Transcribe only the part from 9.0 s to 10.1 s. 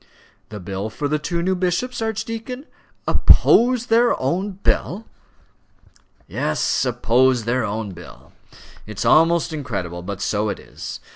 almost incredible;